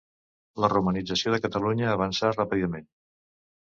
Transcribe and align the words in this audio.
La 0.63 0.69
romanització 0.73 1.33
de 1.35 1.39
Catalunya 1.45 1.93
avançà 1.99 2.33
ràpidament. 2.39 2.89